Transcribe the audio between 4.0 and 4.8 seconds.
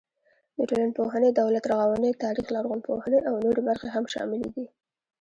شاملې دي.